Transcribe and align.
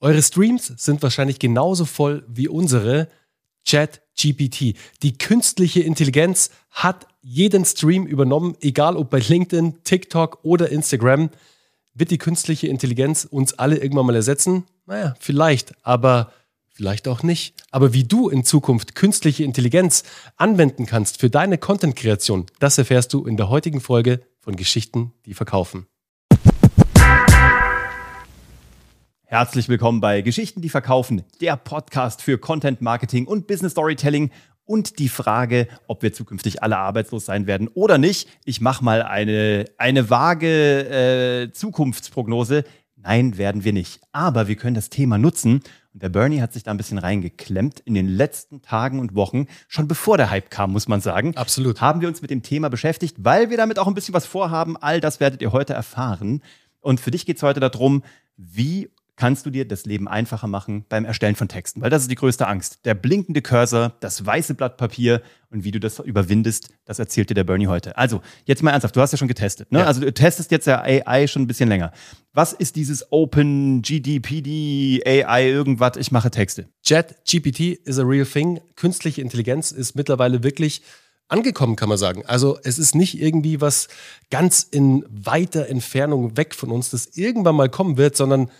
Eure 0.00 0.22
Streams 0.22 0.72
sind 0.76 1.02
wahrscheinlich 1.02 1.38
genauso 1.38 1.84
voll 1.84 2.24
wie 2.26 2.48
unsere 2.48 3.08
ChatGPT. 3.68 4.74
Die 5.02 5.18
künstliche 5.18 5.80
Intelligenz 5.80 6.50
hat 6.70 7.06
jeden 7.20 7.66
Stream 7.66 8.06
übernommen, 8.06 8.56
egal 8.60 8.96
ob 8.96 9.10
bei 9.10 9.18
LinkedIn, 9.18 9.84
TikTok 9.84 10.38
oder 10.42 10.70
Instagram. 10.70 11.28
Wird 11.92 12.10
die 12.10 12.18
künstliche 12.18 12.68
Intelligenz 12.68 13.26
uns 13.26 13.52
alle 13.58 13.76
irgendwann 13.76 14.06
mal 14.06 14.14
ersetzen? 14.14 14.64
Naja, 14.86 15.14
vielleicht, 15.20 15.74
aber 15.84 16.32
vielleicht 16.72 17.06
auch 17.06 17.22
nicht. 17.22 17.62
Aber 17.70 17.92
wie 17.92 18.04
du 18.04 18.30
in 18.30 18.42
Zukunft 18.42 18.94
künstliche 18.94 19.44
Intelligenz 19.44 20.04
anwenden 20.36 20.86
kannst 20.86 21.20
für 21.20 21.28
deine 21.28 21.58
Content-Kreation, 21.58 22.46
das 22.58 22.78
erfährst 22.78 23.12
du 23.12 23.26
in 23.26 23.36
der 23.36 23.50
heutigen 23.50 23.82
Folge 23.82 24.22
von 24.38 24.56
Geschichten, 24.56 25.12
die 25.26 25.34
verkaufen. 25.34 25.89
Herzlich 29.30 29.68
willkommen 29.68 30.00
bei 30.00 30.22
Geschichten, 30.22 30.60
die 30.60 30.68
verkaufen, 30.68 31.22
der 31.40 31.54
Podcast 31.54 32.20
für 32.20 32.36
Content 32.36 32.80
Marketing 32.80 33.28
und 33.28 33.46
Business 33.46 33.70
Storytelling 33.70 34.32
und 34.64 34.98
die 34.98 35.08
Frage, 35.08 35.68
ob 35.86 36.02
wir 36.02 36.12
zukünftig 36.12 36.64
alle 36.64 36.78
arbeitslos 36.78 37.26
sein 37.26 37.46
werden 37.46 37.68
oder 37.68 37.96
nicht. 37.96 38.28
Ich 38.44 38.60
mache 38.60 38.82
mal 38.82 39.04
eine, 39.04 39.66
eine 39.78 40.10
vage 40.10 41.44
äh, 41.46 41.52
Zukunftsprognose. 41.52 42.64
Nein, 42.96 43.38
werden 43.38 43.62
wir 43.62 43.72
nicht. 43.72 44.00
Aber 44.10 44.48
wir 44.48 44.56
können 44.56 44.74
das 44.74 44.90
Thema 44.90 45.16
nutzen. 45.16 45.62
Und 45.94 46.02
der 46.02 46.08
Bernie 46.08 46.40
hat 46.40 46.52
sich 46.52 46.64
da 46.64 46.72
ein 46.72 46.76
bisschen 46.76 46.98
reingeklemmt 46.98 47.78
in 47.78 47.94
den 47.94 48.08
letzten 48.08 48.62
Tagen 48.62 48.98
und 48.98 49.14
Wochen, 49.14 49.46
schon 49.68 49.86
bevor 49.86 50.16
der 50.16 50.30
Hype 50.30 50.50
kam, 50.50 50.72
muss 50.72 50.88
man 50.88 51.00
sagen. 51.00 51.36
Absolut. 51.36 51.80
Haben 51.80 52.00
wir 52.00 52.08
uns 52.08 52.20
mit 52.20 52.32
dem 52.32 52.42
Thema 52.42 52.68
beschäftigt, 52.68 53.18
weil 53.20 53.48
wir 53.48 53.58
damit 53.58 53.78
auch 53.78 53.86
ein 53.86 53.94
bisschen 53.94 54.12
was 54.12 54.26
vorhaben. 54.26 54.76
All 54.76 55.00
das 55.00 55.20
werdet 55.20 55.40
ihr 55.40 55.52
heute 55.52 55.72
erfahren. 55.72 56.42
Und 56.80 56.98
für 56.98 57.12
dich 57.12 57.26
geht 57.26 57.36
es 57.36 57.44
heute 57.44 57.60
darum, 57.60 58.02
wie 58.36 58.90
kannst 59.20 59.44
du 59.44 59.50
dir 59.50 59.68
das 59.68 59.84
Leben 59.84 60.08
einfacher 60.08 60.46
machen 60.46 60.86
beim 60.88 61.04
Erstellen 61.04 61.36
von 61.36 61.46
Texten, 61.46 61.82
weil 61.82 61.90
das 61.90 62.00
ist 62.00 62.10
die 62.10 62.14
größte 62.14 62.46
Angst. 62.46 62.86
Der 62.86 62.94
blinkende 62.94 63.42
Cursor, 63.42 63.92
das 64.00 64.24
weiße 64.24 64.54
Blatt 64.54 64.78
Papier 64.78 65.20
und 65.50 65.62
wie 65.62 65.72
du 65.72 65.78
das 65.78 65.98
überwindest, 65.98 66.72
das 66.86 66.98
erzählt 66.98 67.28
dir 67.28 67.34
der 67.34 67.44
Bernie 67.44 67.66
heute. 67.66 67.98
Also, 67.98 68.22
jetzt 68.46 68.62
mal 68.62 68.70
ernsthaft, 68.70 68.96
du 68.96 69.00
hast 69.02 69.12
ja 69.12 69.18
schon 69.18 69.28
getestet, 69.28 69.72
ne? 69.72 69.80
Ja. 69.80 69.84
Also 69.84 70.00
du 70.00 70.10
testest 70.10 70.50
jetzt 70.50 70.66
ja 70.66 70.80
AI 70.80 71.26
schon 71.26 71.42
ein 71.42 71.46
bisschen 71.46 71.68
länger. 71.68 71.92
Was 72.32 72.54
ist 72.54 72.76
dieses 72.76 73.12
Open 73.12 73.82
GDPD 73.82 75.02
AI 75.04 75.50
irgendwas, 75.50 75.98
ich 75.98 76.10
mache 76.12 76.30
Texte? 76.30 76.70
Chat 76.82 77.22
GPT 77.26 77.78
is 77.84 77.98
a 77.98 78.02
real 78.02 78.24
thing. 78.24 78.58
Künstliche 78.74 79.20
Intelligenz 79.20 79.70
ist 79.70 79.96
mittlerweile 79.96 80.42
wirklich 80.42 80.80
angekommen, 81.28 81.76
kann 81.76 81.90
man 81.90 81.98
sagen. 81.98 82.24
Also 82.24 82.58
es 82.64 82.78
ist 82.78 82.94
nicht 82.94 83.20
irgendwie 83.20 83.60
was 83.60 83.88
ganz 84.30 84.62
in 84.62 85.04
weiter 85.10 85.68
Entfernung 85.68 86.38
weg 86.38 86.54
von 86.54 86.70
uns, 86.70 86.88
das 86.88 87.18
irgendwann 87.18 87.56
mal 87.56 87.68
kommen 87.68 87.98
wird, 87.98 88.16
sondern 88.16 88.50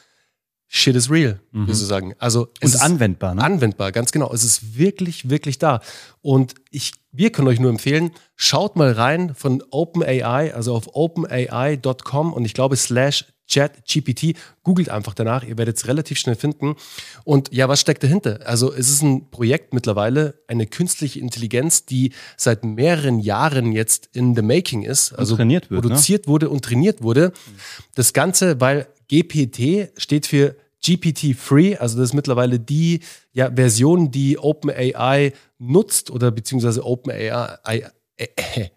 Shit 0.73 0.95
is 0.95 1.11
real, 1.11 1.41
mhm. 1.51 1.67
wie 1.67 1.75
sagen. 1.75 2.15
Also 2.21 2.47
es 2.61 2.77
und 2.77 2.83
anwendbar, 2.83 3.35
ne? 3.35 3.43
Anwendbar, 3.43 3.91
ganz 3.91 4.13
genau. 4.13 4.33
Es 4.33 4.45
ist 4.45 4.79
wirklich, 4.79 5.29
wirklich 5.29 5.59
da. 5.59 5.81
Und 6.23 6.55
ich, 6.71 6.93
wir 7.11 7.33
können 7.33 7.49
euch 7.49 7.59
nur 7.59 7.71
empfehlen, 7.71 8.13
schaut 8.37 8.77
mal 8.77 8.93
rein 8.93 9.35
von 9.35 9.65
OpenAI, 9.73 10.55
also 10.55 10.77
auf 10.77 10.95
openai.com 10.95 12.33
und 12.33 12.45
ich 12.45 12.55
glaube 12.55 12.77
slash 12.77 13.25
ChatGPT. 13.53 14.37
Googelt 14.63 14.91
einfach 14.91 15.15
danach, 15.15 15.43
ihr 15.43 15.59
werdet 15.59 15.77
es 15.77 15.89
relativ 15.89 16.19
schnell 16.19 16.37
finden. 16.37 16.77
Und 17.25 17.53
ja, 17.53 17.69
was 17.69 17.81
steckt 17.81 18.05
dahinter? 18.05 18.39
Also 18.45 18.73
es 18.73 18.91
ist 18.91 19.03
ein 19.03 19.29
Projekt 19.29 19.75
mittlerweile, 19.75 20.41
eine 20.47 20.69
künstliche 20.69 21.19
Intelligenz, 21.19 21.85
die 21.85 22.13
seit 22.37 22.65
mehreren 22.65 23.19
Jahren 23.19 23.73
jetzt 23.73 24.09
in 24.13 24.37
the 24.37 24.43
making 24.43 24.83
ist, 24.83 25.13
also 25.15 25.35
trainiert 25.35 25.69
wird, 25.69 25.83
ne? 25.83 25.89
produziert 25.89 26.27
ne? 26.27 26.33
wurde 26.33 26.49
und 26.49 26.65
trainiert 26.65 27.03
wurde. 27.03 27.33
Das 27.97 28.13
Ganze, 28.13 28.61
weil 28.61 28.87
GPT 29.11 29.91
steht 30.01 30.27
für 30.27 30.57
GPT-Free, 30.85 31.77
also 31.77 31.99
das 31.99 32.11
ist 32.11 32.15
mittlerweile 32.15 32.59
die 32.59 33.01
ja, 33.33 33.51
Version, 33.55 34.11
die 34.11 34.39
OpenAI 34.39 35.33
nutzt 35.59 36.11
oder 36.11 36.31
beziehungsweise 36.31 36.87
OpenAI 36.87 37.59
AI, 37.65 38.73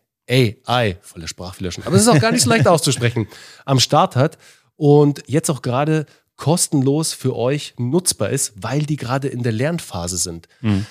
AI, 0.66 0.98
volle 1.02 1.28
Sprachfehler 1.28 1.72
schon, 1.72 1.86
aber 1.86 1.96
es 1.96 2.02
ist 2.02 2.08
auch 2.08 2.20
gar 2.20 2.32
nicht 2.32 2.42
so 2.42 2.50
leicht 2.50 2.68
auszusprechen, 2.68 3.28
am 3.66 3.80
Start 3.80 4.16
hat 4.16 4.38
und 4.76 5.24
jetzt 5.28 5.50
auch 5.50 5.62
gerade 5.62 6.08
kostenlos 6.36 7.14
für 7.14 7.36
euch 7.36 7.76
nutzbar 7.78 8.32
ist, 8.32 8.54
weil 8.56 8.82
die 8.82 8.96
gerade 8.96 9.28
in 9.28 9.44
der 9.44 9.52
Lernphase 9.52 10.18
sind. 10.18 10.48
Mhm. 10.62 10.86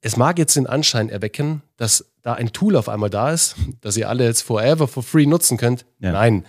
Es 0.00 0.16
mag 0.16 0.38
jetzt 0.38 0.56
den 0.56 0.66
Anschein 0.66 1.08
erwecken, 1.08 1.62
dass 1.76 2.06
da 2.22 2.34
ein 2.34 2.52
Tool 2.52 2.74
auf 2.74 2.88
einmal 2.88 3.10
da 3.10 3.32
ist, 3.32 3.56
das 3.80 3.96
ihr 3.96 4.08
alle 4.08 4.24
jetzt 4.24 4.42
forever 4.42 4.88
for 4.88 5.02
free 5.02 5.26
nutzen 5.26 5.58
könnt. 5.58 5.84
Ja. 6.00 6.12
Nein, 6.12 6.44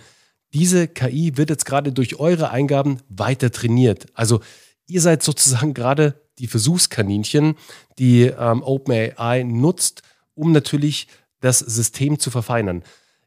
diese 0.52 0.88
KI 0.88 1.36
wird 1.36 1.50
jetzt 1.50 1.64
gerade 1.64 1.92
durch 1.92 2.18
eure 2.18 2.50
Eingaben 2.50 2.98
weiter 3.08 3.50
trainiert. 3.50 4.06
Also 4.14 4.40
ihr 4.86 5.00
seid 5.00 5.22
sozusagen 5.22 5.74
gerade 5.74 6.20
die 6.38 6.46
Versuchskaninchen, 6.46 7.54
die 7.98 8.22
ähm, 8.22 8.62
OpenAI 8.62 9.44
nutzt, 9.44 10.02
um 10.34 10.52
natürlich 10.52 11.06
das 11.40 11.58
System 11.60 12.18
zu 12.18 12.30
verfeinern. 12.30 12.82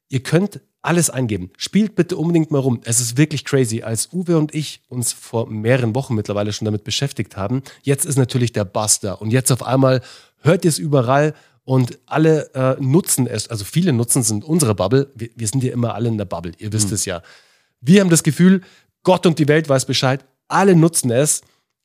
Ihr 0.10 0.22
könnt 0.22 0.62
alles 0.82 1.10
eingeben. 1.10 1.52
Spielt 1.58 1.96
bitte 1.96 2.18
unbedingt 2.18 2.52
mal 2.52 2.60
rum. 2.60 2.82
Es 2.84 3.00
ist 3.00 3.18
wirklich 3.18 3.46
crazy. 3.46 3.84
Als 3.84 4.12
Uwe 4.12 4.38
und 4.38 4.54
ich 4.54 4.82
uns 4.90 5.14
vor 5.14 5.50
mehreren 5.50 5.96
Wochen 5.96 6.14
mittlerweile 6.14 6.52
schon 6.52 6.66
damit 6.66 6.84
beschäftigt 6.84 7.38
haben, 7.38 7.64
jetzt 7.84 8.06
ist 8.06 8.18
natürlich 8.18 8.52
der 8.52 8.66
Buster. 8.66 9.22
Und 9.22 9.32
jetzt 9.32 9.52
auf 9.52 9.64
einmal 9.64 10.02
hört 10.40 10.66
ihr 10.66 10.70
es 10.70 10.80
überall 10.80 11.34
und 11.66 12.00
alle 12.06 12.54
äh, 12.54 12.82
nutzen 12.82 13.28
es, 13.28 13.48
also 13.48 13.64
viele 13.64 13.94
nutzen 13.94 14.22
es 14.22 14.32
in 14.32 14.44
unserer 14.44 14.76
Bubble. 14.76 15.10
Wir, 15.16 15.30
wir, 15.36 15.48
sind 15.48 15.64
ja 15.64 15.72
immer 15.72 15.96
alle 15.96 16.10
in 16.10 16.18
der 16.18 16.26
Bubble, 16.26 16.52
ihr 16.58 16.74
wisst 16.74 16.90
mhm. 16.90 16.96
es 16.96 17.06
ja. 17.06 17.22
Wir 17.82 18.02
haben 18.02 18.10
das 18.10 18.24
Gefühl, 18.24 18.62
Gott 19.04 19.26
und 19.26 19.40
die 19.40 19.48
Welt 19.48 19.70
weiß 19.70 19.86
Bescheid, 19.86 20.26
alle 20.48 20.76
nutzen 20.76 21.12
es, 21.12 21.42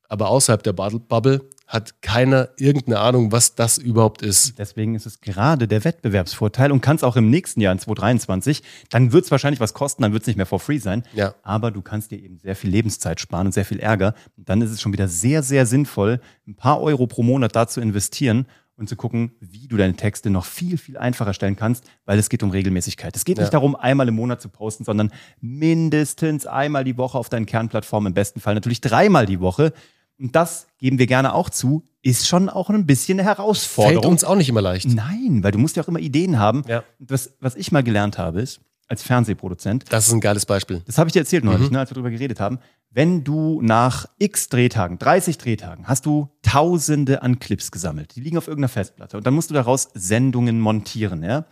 aber 0.09 0.29
außerhalb 0.29 0.63
der 0.63 0.73
Bubble 0.73 1.41
hat 1.69 2.01
keiner 2.01 2.49
irgendeine 2.57 2.99
Ahnung, 2.99 3.31
was 3.31 3.55
das 3.55 3.77
überhaupt 3.77 4.23
ist. 4.23 4.59
Deswegen 4.59 4.95
ist 4.95 5.05
es 5.05 5.21
gerade 5.21 5.69
der 5.69 5.85
Wettbewerbsvorteil 5.85 6.73
und 6.73 6.81
kann 6.81 6.97
es 6.97 7.05
auch 7.05 7.15
im 7.15 7.29
nächsten 7.29 7.61
Jahr, 7.61 7.73
in 7.73 7.79
2023, 7.79 8.63
dann 8.89 9.13
wird 9.13 9.27
es 9.27 9.31
wahrscheinlich 9.31 9.61
was 9.61 9.75
kosten, 9.75 10.03
dann 10.03 10.15
wird 10.15 10.23
es 10.23 10.27
nicht 10.27 10.39
mehr 10.39 10.47
for 10.47 10.61
free 10.61 10.79
sein. 10.79 11.05
Ja. 11.13 11.35
Aber 11.43 11.71
du 11.71 11.83
kannst 11.83 12.11
dir 12.11 12.19
eben 12.19 12.39
sehr 12.39 12.57
viel 12.57 12.71
Lebenszeit 12.71 13.21
sparen 13.21 13.49
und 13.49 13.53
sehr 13.53 13.67
viel 13.67 13.81
Ärger. 13.81 14.15
Und 14.39 14.49
dann 14.49 14.63
ist 14.63 14.71
es 14.71 14.81
schon 14.81 14.95
wieder 14.95 15.09
sehr, 15.09 15.43
sehr 15.43 15.67
sinnvoll, 15.67 16.21
ein 16.47 16.55
paar 16.55 16.81
Euro 16.81 17.07
pro 17.07 17.23
Monat 17.23 17.55
da 17.55 17.69
zu 17.69 17.83
investieren 17.83 18.47
und 18.79 18.89
zu 18.89 18.97
gucken, 18.97 19.33
wie 19.41 19.67
du 19.67 19.77
deine 19.77 19.95
Texte 19.95 20.31
noch 20.31 20.45
viel, 20.45 20.79
viel 20.79 20.97
einfacher 20.97 21.35
stellen 21.35 21.57
kannst, 21.57 21.85
weil 22.05 22.19
es 22.19 22.29
geht 22.29 22.43
um 22.43 22.51
Regelmäßigkeit. 22.51 23.15
Es 23.17 23.25
geht 23.25 23.39
ja. 23.39 23.45
nicht 23.45 23.53
darum, 23.53 23.75
einmal 23.75 24.09
im 24.09 24.15
Monat 24.15 24.41
zu 24.41 24.49
posten, 24.49 24.85
sondern 24.85 25.11
mindestens 25.41 26.47
einmal 26.47 26.85
die 26.85 26.97
Woche 26.97 27.19
auf 27.19 27.29
deinen 27.29 27.47
Kernplattformen, 27.47 28.13
im 28.13 28.15
besten 28.15 28.41
Fall 28.41 28.55
natürlich 28.55 28.81
dreimal 28.81 29.27
die 29.27 29.41
Woche. 29.41 29.73
Und 30.19 30.35
das 30.35 30.67
geben 30.79 30.99
wir 30.99 31.07
gerne 31.07 31.35
auch 31.35 31.51
zu, 31.51 31.85
ist 32.03 32.27
schon 32.27 32.49
auch 32.49 32.71
ein 32.71 32.87
bisschen 32.87 33.19
eine 33.19 33.29
Herausforderung. 33.29 34.03
Fällt 34.03 34.11
uns 34.11 34.25
auch 34.25 34.37
nicht 34.37 34.49
immer 34.49 34.63
leicht. 34.63 34.89
Nein, 34.89 35.41
weil 35.43 35.53
du 35.53 35.59
musst 35.59 35.77
ja 35.77 35.83
auch 35.83 35.89
immer 35.89 36.01
Ideen 36.01 36.39
haben. 36.39 36.65
Ja. 36.69 36.85
Was, 36.99 37.35
was 37.41 37.57
ich 37.57 37.73
mal 37.73 37.83
gelernt 37.83 38.19
habe, 38.19 38.41
ist, 38.41 38.61
als 38.89 39.03
Fernsehproduzent. 39.03 39.85
Das 39.91 40.07
ist 40.07 40.13
ein 40.13 40.21
geiles 40.21 40.47
Beispiel. 40.47 40.83
Das 40.87 40.99
habe 40.99 41.09
ich 41.09 41.13
dir 41.13 41.21
erzählt 41.21 41.45
neulich, 41.45 41.69
mhm. 41.69 41.75
ne, 41.75 41.81
als 41.81 41.91
wir 41.91 41.95
darüber 41.95 42.11
geredet 42.11 42.41
haben. 42.41 42.59
Wenn 42.91 43.23
du 43.23 43.61
nach 43.63 44.07
x 44.19 44.49
Drehtagen, 44.49 44.99
30 44.99 45.39
Drehtagen, 45.39 45.87
hast 45.87 46.07
du 46.07 46.31
Tausende 46.43 47.23
an 47.23 47.39
Clips 47.39 47.71
gesammelt. 47.71 48.17
Die 48.17 48.21
liegen 48.21 48.39
auf 48.39 48.49
irgendeiner 48.49 48.71
Festplatte. 48.71 49.19
Und 49.19 49.27
dann 49.27 49.35
musst 49.35 49.51
du 49.51 49.55
daraus 49.55 49.91
Sendungen 49.95 50.61
montieren, 50.61 51.23
ja. 51.23 51.45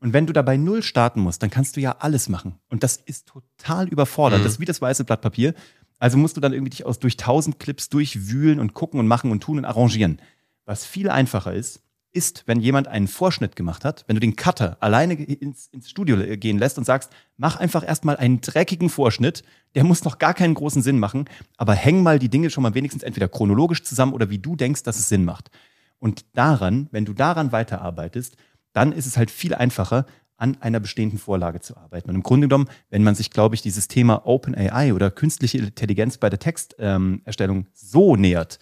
Und 0.00 0.12
wenn 0.12 0.26
du 0.26 0.32
dabei 0.32 0.56
null 0.56 0.82
starten 0.82 1.20
musst, 1.20 1.42
dann 1.42 1.50
kannst 1.50 1.76
du 1.76 1.80
ja 1.80 1.96
alles 1.98 2.28
machen. 2.28 2.54
Und 2.68 2.84
das 2.84 2.96
ist 2.96 3.28
total 3.28 3.88
überfordert. 3.88 4.40
Mhm. 4.40 4.44
Das 4.44 4.52
ist 4.54 4.60
wie 4.60 4.64
das 4.64 4.80
weiße 4.80 5.04
Blatt 5.04 5.20
Papier. 5.20 5.54
Also 5.98 6.16
musst 6.16 6.36
du 6.36 6.40
dann 6.40 6.52
irgendwie 6.52 6.70
dich 6.70 6.86
aus 6.86 7.00
durch 7.00 7.16
tausend 7.16 7.58
Clips 7.58 7.88
durchwühlen 7.88 8.60
und 8.60 8.74
gucken 8.74 9.00
und 9.00 9.08
machen 9.08 9.32
und 9.32 9.42
tun 9.42 9.58
und 9.58 9.64
arrangieren. 9.64 10.20
Was 10.64 10.86
viel 10.86 11.10
einfacher 11.10 11.52
ist, 11.52 11.82
ist, 12.12 12.44
wenn 12.46 12.60
jemand 12.60 12.88
einen 12.88 13.06
Vorschnitt 13.06 13.54
gemacht 13.54 13.84
hat, 13.84 14.04
wenn 14.06 14.16
du 14.16 14.20
den 14.20 14.36
Cutter 14.36 14.76
alleine 14.80 15.14
ins, 15.14 15.66
ins 15.68 15.90
Studio 15.90 16.16
gehen 16.36 16.58
lässt 16.58 16.78
und 16.78 16.84
sagst, 16.84 17.12
mach 17.36 17.56
einfach 17.56 17.86
erstmal 17.86 18.16
einen 18.16 18.40
dreckigen 18.40 18.88
Vorschnitt, 18.88 19.42
der 19.74 19.84
muss 19.84 20.04
noch 20.04 20.18
gar 20.18 20.34
keinen 20.34 20.54
großen 20.54 20.82
Sinn 20.82 20.98
machen, 20.98 21.26
aber 21.56 21.74
häng 21.74 22.02
mal 22.02 22.18
die 22.18 22.30
Dinge 22.30 22.50
schon 22.50 22.62
mal 22.62 22.74
wenigstens 22.74 23.02
entweder 23.02 23.28
chronologisch 23.28 23.84
zusammen 23.84 24.14
oder 24.14 24.30
wie 24.30 24.38
du 24.38 24.56
denkst, 24.56 24.82
dass 24.82 24.98
es 24.98 25.08
Sinn 25.08 25.24
macht. 25.24 25.50
Und 25.98 26.24
daran, 26.34 26.88
wenn 26.92 27.04
du 27.04 27.12
daran 27.12 27.52
weiterarbeitest, 27.52 28.36
dann 28.72 28.92
ist 28.92 29.06
es 29.06 29.16
halt 29.16 29.30
viel 29.30 29.54
einfacher, 29.54 30.06
an 30.38 30.56
einer 30.60 30.80
bestehenden 30.80 31.18
Vorlage 31.18 31.60
zu 31.60 31.76
arbeiten. 31.76 32.08
Und 32.08 32.14
im 32.14 32.22
Grunde 32.22 32.46
genommen, 32.46 32.68
wenn 32.90 33.02
man 33.02 33.16
sich, 33.16 33.30
glaube 33.30 33.56
ich, 33.56 33.62
dieses 33.62 33.88
Thema 33.88 34.24
OpenAI 34.24 34.94
oder 34.94 35.10
künstliche 35.10 35.58
Intelligenz 35.58 36.16
bei 36.16 36.30
der 36.30 36.38
Texterstellung 36.38 37.58
ähm, 37.58 37.66
so 37.74 38.14
nähert, 38.14 38.60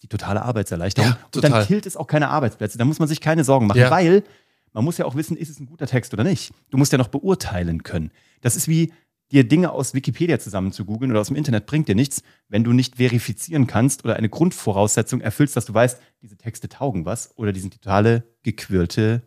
ist 0.00 0.04
die 0.04 0.08
totale 0.08 0.42
Arbeitserleichterung. 0.42 1.10
Ja, 1.10 1.18
total. 1.30 1.50
Und 1.50 1.58
dann 1.58 1.66
killt 1.66 1.86
es 1.86 1.96
auch 1.96 2.06
keine 2.06 2.28
Arbeitsplätze. 2.28 2.78
Da 2.78 2.84
muss 2.84 2.98
man 2.98 3.08
sich 3.08 3.20
keine 3.20 3.44
Sorgen 3.44 3.66
machen, 3.66 3.80
ja. 3.80 3.90
weil 3.90 4.24
man 4.72 4.84
muss 4.84 4.98
ja 4.98 5.04
auch 5.04 5.14
wissen, 5.14 5.36
ist 5.36 5.50
es 5.50 5.60
ein 5.60 5.66
guter 5.66 5.86
Text 5.86 6.14
oder 6.14 6.24
nicht. 6.24 6.52
Du 6.70 6.78
musst 6.78 6.92
ja 6.92 6.98
noch 6.98 7.08
beurteilen 7.08 7.82
können. 7.82 8.10
Das 8.40 8.56
ist 8.56 8.66
wie 8.66 8.92
dir 9.30 9.44
Dinge 9.46 9.70
aus 9.70 9.94
Wikipedia 9.94 10.38
zusammen 10.38 10.72
zu 10.72 10.84
googeln 10.84 11.10
oder 11.10 11.20
aus 11.20 11.28
dem 11.28 11.36
Internet 11.36 11.66
bringt 11.66 11.88
dir 11.88 11.94
nichts, 11.94 12.22
wenn 12.48 12.64
du 12.64 12.72
nicht 12.72 12.96
verifizieren 12.96 13.66
kannst 13.66 14.04
oder 14.04 14.16
eine 14.16 14.28
Grundvoraussetzung 14.28 15.20
erfüllst, 15.20 15.56
dass 15.56 15.66
du 15.66 15.74
weißt, 15.74 16.00
diese 16.22 16.36
Texte 16.36 16.68
taugen 16.68 17.04
was 17.04 17.36
oder 17.36 17.52
die 17.52 17.60
sind 17.60 17.74
totale 17.74 18.24
gequirlte 18.42 19.22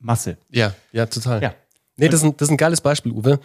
Masse. 0.00 0.36
Ja, 0.50 0.74
ja, 0.92 1.06
total. 1.06 1.42
Ja. 1.42 1.54
Nee, 1.96 2.08
das 2.08 2.20
ist, 2.20 2.26
ein, 2.26 2.36
das 2.36 2.48
ist 2.48 2.52
ein 2.52 2.56
geiles 2.56 2.80
Beispiel, 2.80 3.12
Uwe. 3.12 3.40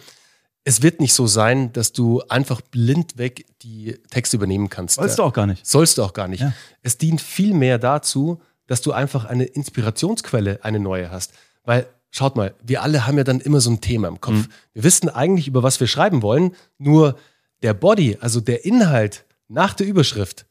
Es 0.66 0.82
wird 0.82 1.00
nicht 1.00 1.14
so 1.14 1.28
sein, 1.28 1.72
dass 1.72 1.92
du 1.92 2.22
einfach 2.28 2.60
blind 2.60 3.18
weg 3.18 3.46
die 3.62 3.96
Texte 4.10 4.36
übernehmen 4.36 4.68
kannst. 4.68 4.96
Sollst 4.96 5.16
du 5.20 5.22
auch 5.22 5.32
gar 5.32 5.46
nicht. 5.46 5.64
Sollst 5.64 5.96
du 5.96 6.02
auch 6.02 6.12
gar 6.12 6.26
nicht. 6.26 6.40
Ja. 6.40 6.52
Es 6.82 6.98
dient 6.98 7.20
viel 7.20 7.54
mehr 7.54 7.78
dazu, 7.78 8.40
dass 8.66 8.80
du 8.82 8.90
einfach 8.90 9.26
eine 9.26 9.44
Inspirationsquelle, 9.44 10.64
eine 10.64 10.80
neue 10.80 11.12
hast. 11.12 11.34
Weil, 11.62 11.86
schaut 12.10 12.34
mal, 12.34 12.52
wir 12.64 12.82
alle 12.82 13.06
haben 13.06 13.16
ja 13.16 13.22
dann 13.22 13.40
immer 13.40 13.60
so 13.60 13.70
ein 13.70 13.80
Thema 13.80 14.08
im 14.08 14.20
Kopf. 14.20 14.34
Mhm. 14.34 14.46
Wir 14.72 14.82
wissen 14.82 15.08
eigentlich, 15.08 15.46
über 15.46 15.62
was 15.62 15.78
wir 15.78 15.86
schreiben 15.86 16.20
wollen, 16.20 16.56
nur 16.78 17.16
der 17.62 17.72
Body, 17.72 18.18
also 18.20 18.40
der 18.40 18.64
Inhalt 18.64 19.24
nach 19.46 19.72
der 19.72 19.86
Überschrift, 19.86 20.46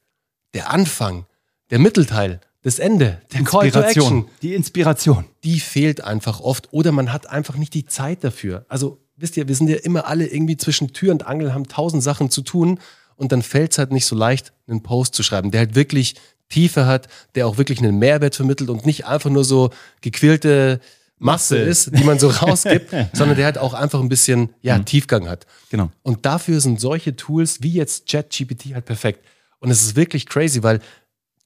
der 0.53 0.71
Anfang, 0.71 1.25
der 1.71 1.79
Mittelteil, 1.79 2.39
das 2.61 2.79
Ende, 2.79 3.21
der 3.33 3.44
Call 3.44 3.69
to 3.69 3.81
Action, 3.81 4.29
Die 4.41 4.53
Inspiration. 4.53 5.25
die 5.44 5.59
fehlt 5.59 6.01
einfach 6.06 6.39
oft 6.39 6.71
oder 6.71 6.94
man 6.94 7.11
hat 7.11 7.27
einfach 7.29 7.57
nicht 7.57 7.73
die 7.73 7.85
Zeit 7.85 8.23
dafür. 8.23 8.65
Also 8.69 9.05
wisst 9.17 9.38
ihr, 9.38 9.47
wir 9.47 9.56
sind 9.56 9.69
ja 9.69 9.77
immer 9.77 10.07
alle 10.07 10.27
irgendwie 10.27 10.57
zwischen 10.57 10.94
Tür 10.94 11.12
und 11.12 11.25
Angel, 11.25 11.53
haben 11.53 11.67
tausend 11.67 12.03
Sachen 12.03 12.29
zu 12.29 12.41
tun 12.41 12.79
und 13.15 13.31
dann 13.31 13.41
fällt 13.41 13.71
es 13.71 13.77
halt 13.77 13.91
nicht 13.91 14.06
so 14.06 14.15
leicht, 14.15 14.53
einen 14.67 14.83
Post 14.83 15.15
zu 15.15 15.23
schreiben, 15.23 15.51
der 15.51 15.59
halt 15.59 15.75
wirklich 15.75 16.15
Tiefe 16.50 16.85
hat, 16.85 17.07
der 17.33 17.47
auch 17.47 17.57
wirklich 17.57 17.79
einen 17.79 17.97
Mehrwert 17.97 18.35
vermittelt 18.35 18.69
und 18.69 18.85
nicht 18.85 19.06
einfach 19.06 19.29
nur 19.29 19.44
so 19.44 19.71
gequälte 20.01 20.79
Masse 21.17 21.57
ist, 21.57 21.97
die 21.97 22.03
man 22.03 22.19
so 22.19 22.29
rausgibt, 22.41 22.94
sondern 23.13 23.38
der 23.38 23.45
halt 23.45 23.57
auch 23.57 23.73
einfach 23.73 24.01
ein 24.01 24.09
bisschen 24.09 24.50
ja, 24.62 24.77
Tiefgang 24.79 25.27
hat. 25.27 25.45
Genau. 25.69 25.89
Und 26.03 26.25
dafür 26.25 26.59
sind 26.59 26.79
solche 26.79 27.15
Tools 27.15 27.63
wie 27.63 27.71
jetzt 27.71 28.07
ChatGPT 28.07 28.73
halt 28.73 28.85
perfekt. 28.85 29.25
Und 29.59 29.71
es 29.71 29.81
ist 29.81 29.95
wirklich 29.95 30.27
crazy, 30.27 30.61
weil 30.61 30.81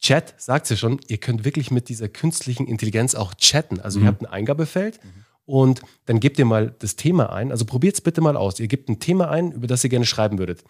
Chat 0.02 0.34
sagt 0.38 0.70
ja 0.70 0.76
schon, 0.76 1.00
ihr 1.08 1.18
könnt 1.18 1.46
wirklich 1.46 1.72
mit 1.72 1.90
dieser 1.90 2.08
künstlichen 2.08 2.68
Intelligenz 2.68 3.16
auch 3.16 3.34
chatten. 3.36 3.80
Also 3.80 4.00
ihr 4.00 4.08
habt 4.08 4.22
ein 4.22 4.26
Eingabefeld 4.26 5.00
und 5.50 5.82
dann 6.06 6.20
gebt 6.20 6.38
ihr 6.38 6.46
mal 6.46 6.76
das 6.78 6.96
Thema 6.96 7.34
ein. 7.34 7.52
Also 7.52 7.66
probiert 7.66 7.96
es 7.96 8.02
bitte 8.02 8.22
mal 8.22 8.38
aus. 8.38 8.60
Ihr 8.60 8.68
gebt 8.68 8.88
ein 8.88 9.00
Thema 9.00 9.32
ein, 9.32 9.52
über 9.52 9.66
das 9.66 9.84
ihr 9.84 9.90
gerne 9.90 10.06
schreiben 10.06 10.38
würdet. 10.38 10.64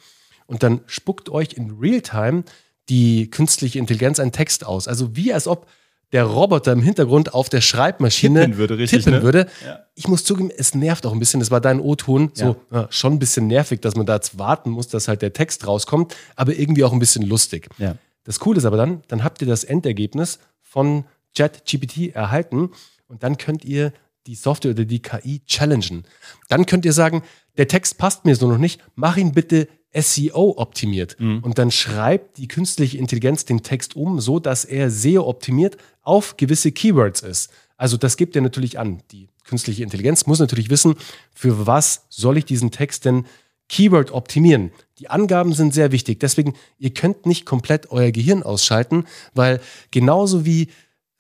Und 0.48 0.64
dann 0.64 0.80
spuckt 0.88 1.30
euch 1.30 1.54
in 1.54 1.72
Realtime 1.82 2.44
die 2.88 3.30
künstliche 3.30 3.78
Intelligenz 3.78 4.22
einen 4.22 4.32
Text 4.32 4.66
aus. 4.66 4.88
Also 4.88 5.18
wie 5.18 5.34
als 5.34 5.48
ob 5.48 5.68
der 6.14 6.24
Roboter 6.24 6.72
im 6.72 6.82
Hintergrund 6.82 7.34
auf 7.34 7.50
der 7.50 7.60
Schreibmaschine 7.60 8.40
Tippen 8.42 8.58
würde, 8.58 8.78
richtig, 8.78 9.04
tippen 9.04 9.20
ne? 9.20 9.24
würde. 9.24 9.48
Ja. 9.66 9.82
Ich 9.96 10.08
muss 10.08 10.24
zugeben, 10.24 10.50
es 10.56 10.74
nervt 10.74 11.06
auch 11.06 11.12
ein 11.12 11.20
bisschen. 11.20 11.42
Das 11.42 11.52
war 11.52 11.60
dein 11.60 11.82
O-Ton. 11.82 12.32
So, 12.34 12.56
Ja. 12.72 12.88
schon 12.90 13.14
ein 13.14 13.20
bisschen 13.20 13.48
nervig, 13.48 13.82
dass 13.82 13.96
man 13.96 14.06
da 14.06 14.16
jetzt 14.16 14.40
warten 14.40 14.70
muss, 14.70 14.88
dass 14.88 15.10
halt 15.10 15.22
der 15.22 15.34
Text 15.34 15.68
rauskommt, 15.68 16.16
aber 16.38 16.58
irgendwie 16.58 16.86
auch 16.86 16.94
ein 16.94 17.00
bisschen 17.00 17.24
lustig. 17.28 17.68
Ja. 17.78 17.96
Das 18.24 18.40
Coole 18.40 18.58
ist 18.60 18.66
aber 18.66 18.78
dann, 18.78 19.02
dann 19.10 19.26
habt 19.26 19.42
ihr 19.42 19.48
das 19.48 19.66
Endergebnis 19.66 20.40
von 20.62 21.04
ChatGPT 21.38 22.16
erhalten 22.16 22.72
und 23.08 23.24
dann 23.24 23.38
könnt 23.38 23.66
ihr 23.66 23.92
die 24.30 24.36
Software 24.36 24.72
oder 24.72 24.86
die 24.86 25.02
KI 25.02 25.42
challengen. 25.48 26.04
Dann 26.50 26.68
könnt 26.68 26.86
ihr 26.86 26.94
sagen, 26.94 27.24
der 27.58 27.68
Text 27.68 27.98
passt 27.98 28.26
mir 28.26 28.36
so 28.36 28.48
noch 28.48 28.60
nicht, 28.60 28.80
mach 28.96 29.18
ihn 29.18 29.32
bitte 29.32 29.68
SEO 29.92 30.54
optimiert. 30.56 31.18
Und 31.42 31.58
dann 31.58 31.72
schreibt 31.72 32.38
die 32.38 32.48
künstliche 32.48 33.00
Intelligenz 33.00 33.46
den 33.46 33.64
Text 33.64 33.96
um, 33.96 34.20
so 34.20 34.40
dass 34.40 34.66
er 34.66 34.92
SEO 34.92 35.28
optimiert 35.28 35.78
auf 36.04 36.38
gewisse 36.38 36.72
Keywords 36.72 37.22
ist. 37.22 37.50
Also 37.76 37.98
das 37.98 38.18
gibt 38.18 38.36
er 38.36 38.44
natürlich 38.44 38.78
an. 38.78 39.02
Die 39.12 39.30
künstliche 39.46 39.82
Intelligenz 39.82 40.28
muss 40.28 40.38
natürlich 40.38 40.70
wissen, 40.70 40.94
für 41.34 41.66
was 41.66 42.06
soll 42.10 42.38
ich 42.38 42.46
diesen 42.46 42.70
Text 42.70 43.06
denn 43.06 43.26
Keyword 43.68 44.12
optimieren. 44.12 44.72
Die 45.00 45.10
Angaben 45.10 45.54
sind 45.54 45.74
sehr 45.74 45.92
wichtig. 45.92 46.20
Deswegen, 46.20 46.54
ihr 46.78 46.94
könnt 46.94 47.26
nicht 47.26 47.48
komplett 47.48 47.90
euer 47.90 48.12
Gehirn 48.12 48.44
ausschalten, 48.44 49.06
weil 49.34 49.60
genauso 49.90 50.46
wie 50.46 50.70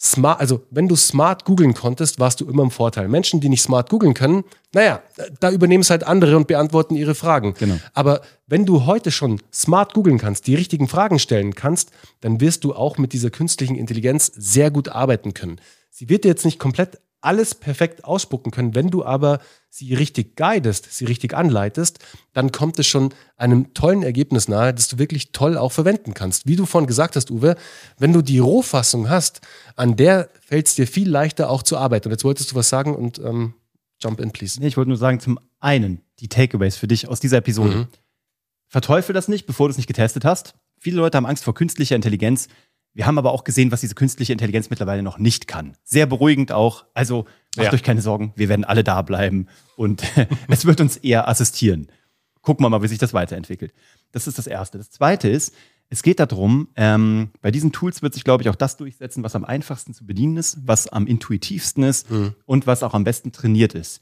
smart, 0.02 0.40
also 0.40 0.66
wenn 0.72 0.88
du 0.88 0.96
smart 0.96 1.46
googeln 1.46 1.74
konntest, 1.74 2.20
warst 2.20 2.40
du 2.40 2.50
immer 2.50 2.64
im 2.64 2.72
Vorteil. 2.72 3.08
Menschen, 3.08 3.42
die 3.42 3.50
nicht 3.50 3.62
smart 3.62 3.90
googeln 3.90 4.14
können, 4.14 4.44
naja, 4.74 5.02
da 5.40 5.52
übernehmen 5.52 5.82
es 5.82 5.90
halt 5.90 6.04
andere 6.04 6.38
und 6.38 6.48
beantworten 6.48 6.96
ihre 6.96 7.16
Fragen. 7.16 7.54
Genau. 7.60 7.78
Aber 7.94 8.22
wenn 8.48 8.66
du 8.66 8.86
heute 8.86 9.12
schon 9.12 9.42
smart 9.54 9.94
googeln 9.94 10.18
kannst, 10.18 10.48
die 10.48 10.56
richtigen 10.56 10.88
Fragen 10.88 11.20
stellen 11.20 11.54
kannst, 11.54 11.92
dann 12.22 12.40
wirst 12.40 12.64
du 12.64 12.74
auch 12.74 12.98
mit 12.98 13.14
dieser 13.14 13.30
künstlichen 13.30 13.76
Intelligenz 13.76 14.32
sehr 14.36 14.72
gut 14.72 14.90
arbeiten 14.90 15.34
können. 15.34 15.60
Sie 15.90 16.08
wird 16.08 16.24
dir 16.24 16.30
jetzt 16.30 16.46
nicht 16.46 16.60
komplett 16.60 17.00
alles 17.22 17.56
perfekt 17.56 18.06
ausspucken 18.06 18.52
können. 18.52 18.76
Wenn 18.76 18.90
du 18.90 19.04
aber 19.04 19.40
sie 19.70 19.94
richtig 19.94 20.36
guidest, 20.36 20.92
sie 20.92 21.06
richtig 21.06 21.34
anleitest, 21.34 22.00
dann 22.34 22.52
kommt 22.52 22.80
es 22.80 22.88
schon 22.88 23.14
einem 23.36 23.74
tollen 23.74 24.04
Ergebnis 24.04 24.48
nahe, 24.48 24.74
das 24.74 24.88
du 24.88 25.00
wirklich 25.00 25.32
toll 25.32 25.58
auch 25.58 25.72
verwenden 25.72 26.14
kannst. 26.14 26.48
Wie 26.48 26.56
du 26.56 26.66
vorhin 26.66 26.88
gesagt 26.88 27.16
hast, 27.16 27.30
Uwe, 27.30 27.56
wenn 27.98 28.14
du 28.14 28.22
die 28.22 28.40
Rohfassung 28.40 29.10
hast, 29.10 29.42
an 29.76 29.96
der 29.96 30.30
fällt 30.40 30.68
es 30.68 30.76
dir 30.76 30.88
viel 30.88 31.10
leichter 31.10 31.50
auch 31.50 31.64
zu 31.64 31.78
arbeiten. 31.78 32.08
Und 32.08 32.12
jetzt 32.12 32.24
wolltest 32.24 32.52
du 32.52 32.56
was 32.56 32.70
sagen 32.70 32.96
und 32.96 33.20
ähm, 33.20 33.54
jump 34.02 34.20
in, 34.20 34.32
please. 34.32 34.60
Nee, 34.60 34.68
ich 34.68 34.78
wollte 34.78 34.90
nur 34.90 34.98
sagen, 34.98 35.20
zum 35.20 35.40
einen, 35.60 36.02
die 36.20 36.30
Takeaways 36.30 36.78
für 36.78 36.88
dich 36.88 37.08
aus 37.08 37.20
dieser 37.20 37.38
Episode. 37.38 37.76
Mhm. 37.76 37.88
Verteufel 38.68 39.14
das 39.14 39.28
nicht, 39.28 39.46
bevor 39.46 39.68
du 39.68 39.72
es 39.72 39.78
nicht 39.78 39.88
getestet 39.88 40.26
hast. 40.26 40.56
Viele 40.80 40.98
Leute 40.98 41.18
haben 41.18 41.26
Angst 41.26 41.44
vor 41.44 41.54
künstlicher 41.54 41.96
Intelligenz. 41.96 42.48
Wir 43.00 43.06
haben 43.08 43.18
aber 43.18 43.32
auch 43.32 43.46
gesehen, 43.46 43.72
was 43.72 43.80
diese 43.80 43.96
künstliche 43.96 44.34
Intelligenz 44.34 44.70
mittlerweile 44.70 45.02
noch 45.04 45.20
nicht 45.20 45.48
kann. 45.48 45.78
Sehr 45.86 46.06
beruhigend 46.06 46.52
auch. 46.52 46.84
Also 46.94 47.24
macht 47.56 47.68
Ja. 47.68 47.72
euch 47.74 47.82
keine 47.82 48.02
Sorgen, 48.02 48.34
wir 48.36 48.50
werden 48.50 48.66
alle 48.66 48.84
da 48.84 49.02
bleiben 49.04 49.48
und 49.78 50.04
es 50.50 50.66
wird 50.66 50.82
uns 50.82 50.98
eher 50.98 51.30
assistieren. 51.30 51.88
Gucken 52.42 52.66
wir 52.66 52.70
mal, 52.70 52.84
wie 52.84 52.90
sich 52.90 52.98
das 52.98 53.14
weiterentwickelt. 53.14 53.74
Das 54.12 54.28
ist 54.28 54.38
das 54.38 54.48
Erste. 54.48 54.78
Das 54.80 54.92
Zweite 54.92 55.30
ist, 55.30 55.54
es 55.88 56.04
geht 56.04 56.20
darum, 56.20 56.68
ähm, 56.76 57.30
bei 57.42 57.52
diesen 57.52 57.72
Tools 57.72 58.02
wird 58.02 58.14
sich, 58.14 58.26
glaube 58.26 58.44
ich, 58.44 58.50
auch 58.50 58.56
das 58.58 58.76
durchsetzen, 58.76 59.24
was 59.24 59.34
am 59.34 59.46
einfachsten 59.46 59.94
zu 59.94 60.06
bedienen 60.06 60.36
ist, 60.36 60.58
was 60.68 60.90
am 60.90 61.08
intuitivsten 61.08 61.84
ist 61.84 62.12
Mhm. 62.12 62.36
und 62.46 62.68
was 62.68 62.84
auch 62.84 62.94
am 62.94 63.06
besten 63.06 63.32
trainiert 63.32 63.76
ist. 63.76 64.02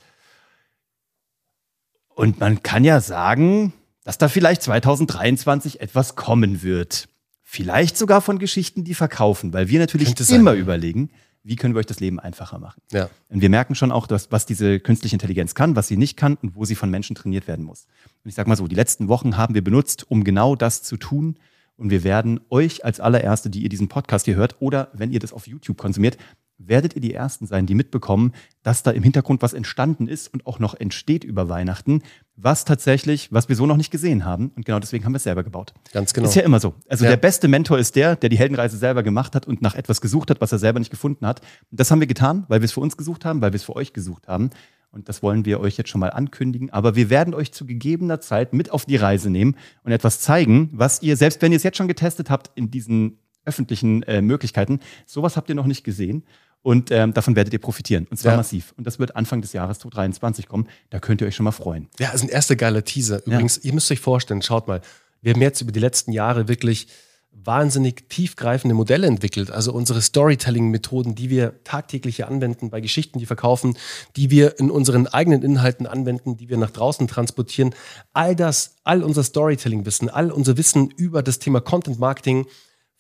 Und 2.16 2.40
man 2.40 2.64
kann 2.64 2.84
ja 2.84 3.00
sagen, 3.00 3.74
dass 4.04 4.18
da 4.18 4.28
vielleicht 4.28 4.64
2023 4.64 5.82
etwas 5.82 6.16
kommen 6.16 6.64
wird. 6.64 7.10
Vielleicht 7.50 7.96
sogar 7.96 8.20
von 8.20 8.40
Geschichten, 8.40 8.84
die 8.84 8.94
verkaufen, 8.94 9.54
weil 9.54 9.70
wir 9.70 9.80
natürlich 9.80 10.10
Könnte 10.10 10.26
sein. 10.26 10.42
immer 10.42 10.52
überlegen, 10.52 11.12
wie 11.44 11.56
können 11.56 11.74
wir 11.74 11.80
euch 11.80 11.86
das 11.86 12.02
Leben 12.02 12.20
einfacher 12.20 12.60
machen. 12.60 12.82
Ja. 12.92 13.10
Und 13.30 13.40
wir 13.40 13.50
merken 13.50 13.74
schon 13.74 13.94
auch, 13.94 14.06
dass, 14.06 14.34
was 14.34 14.46
diese 14.46 14.82
künstliche 14.82 15.16
Intelligenz 15.16 15.56
kann, 15.56 15.74
was 15.78 15.88
sie 15.88 15.96
nicht 15.96 16.18
kann 16.18 16.36
und 16.36 16.58
wo 16.58 16.66
sie 16.66 16.76
von 16.76 16.90
Menschen 16.90 17.16
trainiert 17.16 17.48
werden 17.48 17.64
muss. 17.64 17.88
Und 18.26 18.28
ich 18.28 18.36
sage 18.36 18.50
mal 18.50 18.58
so, 18.58 18.68
die 18.68 18.76
letzten 18.76 19.08
Wochen 19.08 19.38
haben 19.38 19.56
wir 19.56 19.64
benutzt, 19.64 20.12
um 20.12 20.26
genau 20.26 20.58
das 20.58 20.84
zu 20.84 20.98
tun. 20.98 21.40
Und 21.78 21.90
wir 21.90 22.04
werden 22.04 22.42
euch 22.50 22.84
als 22.84 23.00
allererste, 23.00 23.50
die 23.50 23.64
ihr 23.64 23.70
diesen 23.70 23.88
Podcast 23.88 24.26
hier 24.26 24.36
hört 24.36 24.58
oder 24.60 24.90
wenn 24.92 25.14
ihr 25.14 25.22
das 25.22 25.32
auf 25.32 25.48
YouTube 25.48 25.78
konsumiert, 25.78 26.18
werdet 26.58 26.96
ihr 26.96 27.02
die 27.02 27.14
Ersten 27.14 27.48
sein, 27.48 27.66
die 27.66 27.76
mitbekommen, 27.76 28.34
dass 28.62 28.84
da 28.84 28.92
im 28.92 29.04
Hintergrund 29.04 29.42
was 29.42 29.54
entstanden 29.54 30.10
ist 30.10 30.34
und 30.34 30.46
auch 30.46 30.60
noch 30.60 30.74
entsteht 30.74 31.24
über 31.24 31.48
Weihnachten, 31.48 32.02
was 32.38 32.66
tatsächlich, 32.66 33.32
was 33.34 33.50
wir 33.50 33.56
so 33.56 33.66
noch 33.66 33.78
nicht 33.78 33.90
gesehen 33.92 34.24
haben. 34.24 34.52
Und 34.56 34.66
genau 34.66 34.80
deswegen 34.80 35.04
haben 35.04 35.12
wir 35.14 35.18
es 35.18 35.24
selber 35.24 35.44
gebaut. 35.44 35.74
Ganz 35.92 36.14
genau. 36.14 36.28
Ist 36.28 36.36
ja 36.36 36.44
immer 36.44 36.60
so. 36.60 36.76
Also 36.88 37.04
Ja. 37.04 37.10
der 37.10 37.18
beste 37.18 37.48
Mentor 37.48 37.80
ist 37.80 37.96
der, 37.96 38.16
der 38.16 38.30
die 38.30 38.38
Heldenreise 38.38 38.78
selber 38.78 39.02
gemacht 39.04 39.36
hat 39.36 39.48
und 39.48 39.62
nach 39.62 39.74
etwas 39.76 40.02
gesucht 40.02 40.30
hat, 40.30 40.40
was 40.40 40.52
er 40.52 40.60
selber 40.60 40.78
nicht 40.80 40.92
gefunden 40.92 41.26
hat. 41.26 41.42
Das 41.72 41.90
haben 41.90 42.00
wir 42.00 42.08
getan, 42.08 42.46
weil 42.48 42.62
wir 42.62 42.66
es 42.66 42.72
für 42.72 42.80
uns 42.80 42.96
gesucht 42.96 43.26
haben, 43.26 43.42
weil 43.42 43.52
wir 43.52 43.58
es 43.58 43.64
für 43.64 43.76
euch 43.76 43.92
gesucht 43.92 44.28
haben. 44.28 44.52
Und 44.92 45.10
das 45.10 45.22
wollen 45.24 45.46
wir 45.46 45.60
euch 45.60 45.78
jetzt 45.78 45.90
schon 45.90 46.00
mal 46.00 46.12
ankündigen. 46.12 46.70
Aber 46.70 46.96
wir 46.96 47.10
werden 47.10 47.34
euch 47.34 47.52
zu 47.52 47.66
gegebener 47.66 48.22
Zeit 48.22 48.54
mit 48.54 48.72
auf 48.72 48.86
die 48.86 48.96
Reise 48.96 49.30
nehmen 49.30 49.56
und 49.84 49.92
etwas 49.92 50.20
zeigen, 50.22 50.70
was 50.74 51.02
ihr, 51.02 51.18
selbst 51.18 51.42
wenn 51.42 51.52
ihr 51.52 51.58
es 51.58 51.64
jetzt 51.64 51.78
schon 51.78 51.88
getestet 51.88 52.30
habt 52.30 52.52
in 52.56 52.70
diesen 52.72 53.20
öffentlichen 53.46 54.04
äh, 54.04 54.22
Möglichkeiten, 54.22 54.80
sowas 55.06 55.38
habt 55.38 55.50
ihr 55.50 55.56
noch 55.56 55.66
nicht 55.68 55.84
gesehen. 55.84 56.24
Und 56.64 56.92
ähm, 56.92 57.14
davon 57.14 57.36
werdet 57.36 57.54
ihr 57.54 57.60
profitieren. 57.60 58.08
Und 58.10 58.18
zwar 58.18 58.34
Ja. 58.34 58.38
massiv. 58.38 58.74
Und 58.78 58.86
das 58.86 59.00
wird 59.00 59.16
Anfang 59.16 59.42
des 59.42 59.54
Jahres 59.54 59.80
2023 59.80 60.48
kommen. 60.48 60.68
Da 60.90 61.00
könnt 61.00 61.22
ihr 61.22 61.28
euch 61.28 61.36
schon 61.36 61.46
mal 61.46 61.52
freuen. 61.52 61.88
Ja, 62.00 62.10
ist 62.10 62.24
ein 62.24 62.30
erster 62.30 62.56
geiler 62.56 62.84
Teaser. 62.84 63.26
Übrigens, 63.26 63.58
ihr 63.60 63.74
müsst 63.74 63.90
euch 63.92 64.00
vorstellen, 64.02 64.42
schaut 64.42 64.68
mal, 64.68 64.82
wir 65.22 65.34
haben 65.34 65.42
jetzt 65.42 65.62
über 65.62 65.72
die 65.72 65.80
letzten 65.80 66.12
Jahre 66.12 66.48
wirklich 66.48 66.88
wahnsinnig 67.32 68.10
tiefgreifende 68.10 68.74
Modelle 68.76 69.08
entwickelt. 69.08 69.52
Also 69.52 69.72
unsere 69.72 70.02
Storytelling-Methoden, 70.02 71.16
die 71.16 71.30
wir 71.30 71.64
tagtäglich 71.64 72.18
hier 72.18 72.28
anwenden 72.28 72.70
bei 72.70 72.82
Geschichten, 72.82 73.20
die 73.20 73.26
verkaufen, 73.26 73.78
die 74.16 74.32
wir 74.32 74.60
in 74.60 74.72
unseren 74.72 75.08
eigenen 75.08 75.44
Inhalten 75.44 75.86
anwenden, 75.86 76.36
die 76.38 76.50
wir 76.50 76.58
nach 76.58 76.72
draußen 76.72 77.08
transportieren. 77.08 77.74
All 78.14 78.36
das, 78.36 78.76
all 78.84 79.04
unser 79.04 79.24
Storytelling-Wissen, 79.24 80.10
all 80.10 80.32
unser 80.32 80.58
Wissen 80.58 80.90
über 80.90 81.22
das 81.24 81.40
Thema 81.40 81.62
Content-Marketing 81.62 82.48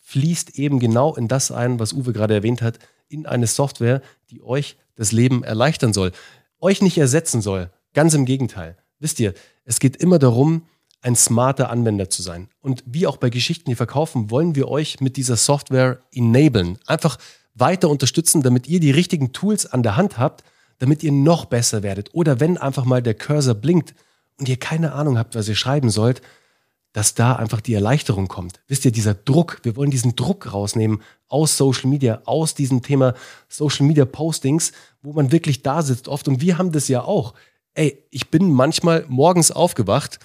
fließt 0.07 0.57
eben 0.57 0.79
genau 0.79 1.13
in 1.15 1.27
das 1.27 1.51
ein, 1.51 1.81
was 1.81 1.91
Uwe 1.91 2.13
gerade 2.13 2.33
erwähnt 2.33 2.61
hat, 2.61 2.79
in 3.09 3.25
eine 3.25 3.45
Software, 3.45 4.01
die 4.29 4.41
euch 4.41 4.77
das 4.95 5.11
Leben 5.11 5.43
erleichtern 5.43 5.91
soll. 5.91 6.13
Euch 6.61 6.81
nicht 6.81 6.97
ersetzen 6.97 7.41
soll. 7.41 7.71
Ganz 7.93 8.13
im 8.13 8.23
Gegenteil. 8.23 8.77
Wisst 8.99 9.19
ihr, 9.19 9.33
es 9.65 9.81
geht 9.81 9.97
immer 9.97 10.17
darum, 10.17 10.65
ein 11.01 11.17
smarter 11.17 11.69
Anwender 11.69 12.09
zu 12.09 12.21
sein. 12.21 12.47
Und 12.61 12.85
wie 12.85 13.05
auch 13.05 13.17
bei 13.17 13.29
Geschichten, 13.29 13.69
die 13.69 13.75
verkaufen, 13.75 14.31
wollen 14.31 14.55
wir 14.55 14.69
euch 14.69 15.01
mit 15.01 15.17
dieser 15.17 15.35
Software 15.35 15.99
enablen. 16.13 16.79
Einfach 16.85 17.17
weiter 17.53 17.89
unterstützen, 17.89 18.41
damit 18.41 18.65
ihr 18.67 18.79
die 18.79 18.91
richtigen 18.91 19.33
Tools 19.33 19.65
an 19.65 19.83
der 19.83 19.97
Hand 19.97 20.17
habt, 20.17 20.45
damit 20.79 21.03
ihr 21.03 21.11
noch 21.11 21.45
besser 21.45 21.83
werdet. 21.83 22.13
Oder 22.13 22.39
wenn 22.39 22.57
einfach 22.57 22.85
mal 22.85 23.03
der 23.03 23.13
Cursor 23.13 23.55
blinkt 23.55 23.93
und 24.39 24.47
ihr 24.47 24.57
keine 24.57 24.93
Ahnung 24.93 25.17
habt, 25.17 25.35
was 25.35 25.49
ihr 25.49 25.55
schreiben 25.55 25.89
sollt, 25.89 26.21
dass 26.97 27.13
da 27.13 27.35
einfach 27.35 27.61
die 27.61 27.75
Erleichterung 27.75 28.27
kommt. 28.27 28.59
Wisst 28.65 28.83
ihr, 28.83 28.91
dieser 28.91 29.13
Druck, 29.13 29.59
wir 29.61 29.75
wollen 29.75 29.91
diesen 29.91 30.15
Druck 30.15 30.51
rausnehmen 30.51 31.03
aus 31.27 31.55
Social 31.55 31.91
Media, 31.91 32.23
aus 32.25 32.55
diesem 32.55 32.81
Thema 32.81 33.13
Social 33.47 33.85
Media 33.85 34.03
Postings, 34.03 34.71
wo 35.03 35.13
man 35.13 35.31
wirklich 35.31 35.61
da 35.61 35.83
sitzt 35.83 36.07
oft. 36.07 36.27
Und 36.27 36.41
wir 36.41 36.57
haben 36.57 36.71
das 36.71 36.87
ja 36.87 37.03
auch. 37.03 37.35
ey, 37.75 38.03
ich 38.09 38.31
bin 38.31 38.51
manchmal 38.51 39.05
morgens 39.09 39.51
aufgewacht, 39.51 40.17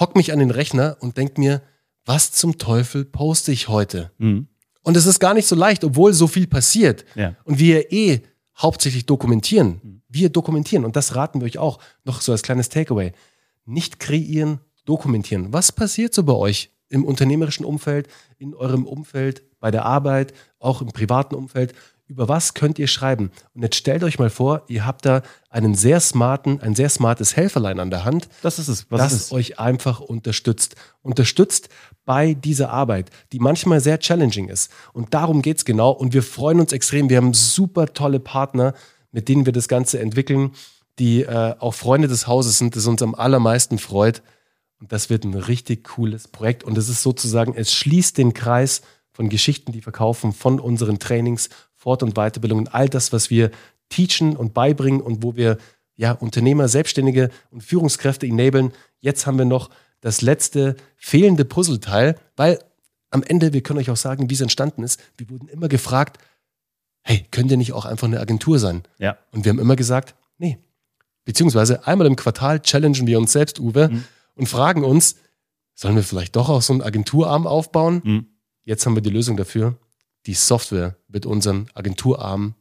hock 0.00 0.16
mich 0.16 0.32
an 0.32 0.38
den 0.38 0.50
Rechner 0.50 0.96
und 1.00 1.18
denk 1.18 1.36
mir, 1.36 1.60
was 2.06 2.32
zum 2.32 2.56
Teufel 2.56 3.04
poste 3.04 3.52
ich 3.52 3.68
heute? 3.68 4.10
Mhm. 4.16 4.48
Und 4.84 4.96
es 4.96 5.04
ist 5.04 5.20
gar 5.20 5.34
nicht 5.34 5.46
so 5.46 5.54
leicht, 5.54 5.84
obwohl 5.84 6.14
so 6.14 6.28
viel 6.28 6.46
passiert. 6.46 7.04
Ja. 7.14 7.36
Und 7.44 7.58
wir 7.58 7.92
eh 7.92 8.22
hauptsächlich 8.56 9.04
dokumentieren. 9.04 10.02
Wir 10.08 10.30
dokumentieren. 10.30 10.86
Und 10.86 10.96
das 10.96 11.14
raten 11.14 11.42
wir 11.42 11.44
euch 11.44 11.58
auch. 11.58 11.78
Noch 12.04 12.22
so 12.22 12.32
als 12.32 12.40
kleines 12.40 12.70
Takeaway. 12.70 13.12
Nicht 13.66 14.00
kreieren, 14.00 14.60
dokumentieren. 14.84 15.52
Was 15.52 15.72
passiert 15.72 16.14
so 16.14 16.22
bei 16.24 16.34
euch 16.34 16.70
im 16.88 17.04
unternehmerischen 17.04 17.64
Umfeld, 17.64 18.08
in 18.38 18.54
eurem 18.54 18.86
Umfeld, 18.86 19.42
bei 19.60 19.70
der 19.70 19.84
Arbeit, 19.84 20.32
auch 20.58 20.82
im 20.82 20.88
privaten 20.88 21.34
Umfeld? 21.34 21.74
Über 22.06 22.28
was 22.28 22.52
könnt 22.52 22.78
ihr 22.78 22.86
schreiben? 22.86 23.30
Und 23.54 23.62
jetzt 23.62 23.76
stellt 23.76 24.04
euch 24.04 24.18
mal 24.18 24.28
vor, 24.28 24.62
ihr 24.68 24.84
habt 24.84 25.06
da 25.06 25.22
einen 25.48 25.74
sehr 25.74 26.00
smarten, 26.00 26.60
ein 26.60 26.74
sehr 26.74 26.90
smartes 26.90 27.34
Helferlein 27.34 27.80
an 27.80 27.90
der 27.90 28.04
Hand, 28.04 28.28
Das 28.42 28.58
ist 28.58 28.68
es. 28.68 28.86
Was 28.90 29.00
das 29.00 29.12
ist 29.14 29.22
es? 29.26 29.32
euch 29.32 29.58
einfach 29.58 30.00
unterstützt. 30.00 30.76
Unterstützt 31.00 31.70
bei 32.04 32.34
dieser 32.34 32.68
Arbeit, 32.70 33.08
die 33.32 33.38
manchmal 33.38 33.80
sehr 33.80 33.98
challenging 33.98 34.48
ist. 34.50 34.70
Und 34.92 35.14
darum 35.14 35.40
geht 35.40 35.56
es 35.56 35.64
genau. 35.64 35.92
Und 35.92 36.12
wir 36.12 36.22
freuen 36.22 36.60
uns 36.60 36.72
extrem. 36.72 37.08
Wir 37.08 37.16
haben 37.16 37.32
super 37.32 37.86
tolle 37.94 38.20
Partner, 38.20 38.74
mit 39.10 39.28
denen 39.30 39.46
wir 39.46 39.54
das 39.54 39.66
Ganze 39.68 39.98
entwickeln, 39.98 40.52
die 40.98 41.22
äh, 41.22 41.54
auch 41.58 41.72
Freunde 41.72 42.06
des 42.06 42.26
Hauses 42.26 42.58
sind, 42.58 42.76
das 42.76 42.86
uns 42.86 43.02
am 43.02 43.14
allermeisten 43.14 43.78
freut. 43.78 44.22
Das 44.88 45.10
wird 45.10 45.24
ein 45.24 45.34
richtig 45.34 45.84
cooles 45.84 46.28
Projekt. 46.28 46.64
Und 46.64 46.76
es 46.78 46.88
ist 46.88 47.02
sozusagen, 47.02 47.54
es 47.54 47.72
schließt 47.72 48.18
den 48.18 48.34
Kreis 48.34 48.82
von 49.12 49.28
Geschichten, 49.28 49.72
die 49.72 49.80
verkaufen, 49.80 50.32
von 50.32 50.60
unseren 50.60 50.98
Trainings, 50.98 51.48
Fort- 51.74 52.02
und 52.02 52.14
Weiterbildungen, 52.14 52.68
all 52.68 52.88
das, 52.88 53.12
was 53.12 53.30
wir 53.30 53.50
teachen 53.88 54.36
und 54.36 54.54
beibringen 54.54 55.00
und 55.00 55.22
wo 55.22 55.36
wir 55.36 55.58
ja, 55.96 56.12
Unternehmer, 56.12 56.66
Selbstständige 56.68 57.30
und 57.50 57.62
Führungskräfte 57.62 58.26
enablen. 58.26 58.72
Jetzt 58.98 59.26
haben 59.26 59.38
wir 59.38 59.44
noch 59.44 59.70
das 60.00 60.22
letzte 60.22 60.76
fehlende 60.96 61.44
Puzzleteil, 61.44 62.18
weil 62.36 62.58
am 63.10 63.22
Ende, 63.22 63.52
wir 63.52 63.62
können 63.62 63.78
euch 63.78 63.90
auch 63.90 63.96
sagen, 63.96 64.28
wie 64.28 64.34
es 64.34 64.40
entstanden 64.40 64.82
ist. 64.82 65.00
Wir 65.16 65.30
wurden 65.30 65.46
immer 65.48 65.68
gefragt, 65.68 66.18
hey, 67.02 67.24
könnt 67.30 67.50
ihr 67.50 67.56
nicht 67.56 67.72
auch 67.72 67.84
einfach 67.84 68.08
eine 68.08 68.18
Agentur 68.18 68.58
sein? 68.58 68.82
Ja. 68.98 69.16
Und 69.30 69.44
wir 69.44 69.50
haben 69.50 69.60
immer 69.60 69.76
gesagt, 69.76 70.16
nee. 70.38 70.58
Beziehungsweise 71.24 71.86
einmal 71.86 72.06
im 72.06 72.16
Quartal 72.16 72.60
challengen 72.60 73.06
wir 73.06 73.18
uns 73.18 73.32
selbst, 73.32 73.60
Uwe, 73.60 73.88
Mhm. 73.88 74.04
Und 74.34 74.46
fragen 74.48 74.84
uns, 74.84 75.16
sollen 75.74 75.96
wir 75.96 76.02
vielleicht 76.02 76.36
doch 76.36 76.48
auch 76.48 76.62
so 76.62 76.72
einen 76.72 76.82
Agenturarm 76.82 77.46
aufbauen? 77.46 78.00
Mhm. 78.04 78.26
Jetzt 78.64 78.86
haben 78.86 78.94
wir 78.94 79.02
die 79.02 79.10
Lösung 79.10 79.36
dafür. 79.36 79.76
Die 80.26 80.34
Software 80.34 80.96
wird 81.08 81.26
unseren 81.26 81.66
Agenturarm 81.74 82.54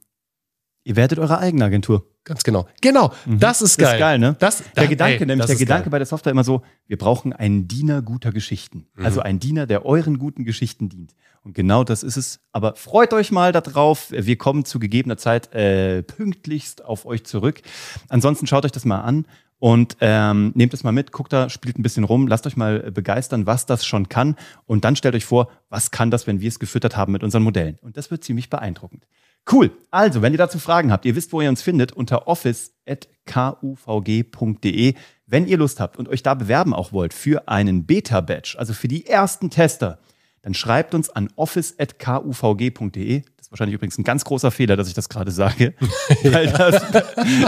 Ihr 0.86 0.98
werdet 0.98 1.18
eure 1.18 1.38
eigene 1.40 1.64
Agentur. 1.64 2.06
Ganz 2.26 2.44
genau. 2.44 2.68
Genau, 2.82 3.14
das 3.26 3.62
ist 3.62 3.80
Das 3.80 3.86
geil. 3.86 3.94
ist 3.96 4.00
geil, 4.02 4.20
ne? 4.20 4.36
Das, 4.40 4.58
Der 4.58 4.84
da- 4.84 4.86
Gedanke, 4.86 5.20
ey, 5.22 5.26
nämlich 5.28 5.38
das 5.40 5.48
der 5.48 5.56
Gedanke 5.56 5.84
geil. 5.86 5.92
bei 5.92 5.98
der 6.00 6.06
Software 6.06 6.32
immer 6.32 6.44
so, 6.44 6.62
wir 6.88 6.98
brauchen 6.98 7.32
einen 7.32 7.70
Diener 7.70 8.02
guter 8.02 8.34
Geschichten. 8.34 8.88
Mhm. 8.96 9.06
Also 9.06 9.22
einen 9.22 9.40
Diener, 9.40 9.66
der 9.66 9.86
euren 9.86 10.20
guten 10.20 10.44
Geschichten 10.44 10.90
dient. 10.90 11.16
Und 11.42 11.54
genau 11.56 11.86
das 11.86 12.04
ist 12.04 12.18
es. 12.18 12.42
Aber 12.52 12.76
freut 12.76 13.14
euch 13.14 13.32
mal 13.32 13.54
darauf. 13.54 14.12
Wir 14.12 14.38
kommen 14.38 14.66
zu 14.66 14.78
gegebener 14.78 15.16
Zeit 15.16 15.54
äh, 15.54 16.04
pünktlichst 16.04 16.84
auf 16.84 17.06
euch 17.06 17.24
zurück. 17.24 17.62
Ansonsten 18.10 18.46
schaut 18.46 18.66
euch 18.66 18.74
das 18.74 18.84
mal 18.84 19.00
an 19.00 19.26
und 19.64 19.96
ähm, 20.02 20.52
nehmt 20.56 20.74
es 20.74 20.84
mal 20.84 20.92
mit, 20.92 21.14
guckt 21.14 21.32
da, 21.32 21.50
spielt 21.50 21.80
ein 21.80 21.84
bisschen 21.84 22.04
rum, 22.04 22.28
lasst 22.28 22.46
euch 22.46 22.58
mal 22.58 22.92
begeistern, 22.92 23.46
was 23.46 23.66
das 23.66 23.86
schon 23.86 24.10
kann. 24.10 24.36
Und 24.66 24.84
dann 24.84 24.98
stellt 24.98 25.16
euch 25.16 25.24
vor, 25.24 25.50
was 25.70 25.90
kann 25.90 26.12
das, 26.12 26.28
wenn 26.28 26.42
wir 26.42 26.50
es 26.50 26.60
gefüttert 26.60 26.98
haben 26.98 27.14
mit 27.14 27.24
unseren 27.24 27.44
Modellen. 27.44 27.80
Und 27.82 27.96
das 27.96 28.12
wird 28.12 28.26
ziemlich 28.26 28.50
beeindruckend. 28.50 29.08
Cool. 29.50 29.72
Also, 29.90 30.22
wenn 30.22 30.34
ihr 30.34 30.38
dazu 30.38 30.60
Fragen 30.60 30.92
habt, 30.92 31.06
ihr 31.06 31.16
wisst, 31.16 31.32
wo 31.32 31.40
ihr 31.40 31.48
uns 31.48 31.62
findet, 31.62 31.94
unter 31.94 32.28
office.kuvg.de. 32.28 34.96
Wenn 35.28 35.48
ihr 35.48 35.58
Lust 35.58 35.80
habt 35.80 35.98
und 35.98 36.10
euch 36.10 36.24
da 36.24 36.34
bewerben 36.34 36.74
auch 36.74 36.92
wollt 36.92 37.14
für 37.14 37.48
einen 37.48 37.86
Beta-Badge, 37.86 38.58
also 38.60 38.74
für 38.74 38.90
die 38.90 39.06
ersten 39.06 39.50
Tester, 39.50 40.00
dann 40.42 40.54
schreibt 40.54 40.94
uns 40.94 41.10
an 41.10 41.30
office.kuvg.de. 41.38 43.22
Wahrscheinlich 43.54 43.76
übrigens 43.76 44.00
ein 44.00 44.04
ganz 44.04 44.26
großer 44.26 44.50
Fehler, 44.50 44.76
dass 44.76 44.88
ich 44.88 44.96
das 44.96 45.10
gerade 45.10 45.30
sage. 45.30 45.76
Weil 46.24 46.48
das, 46.48 46.82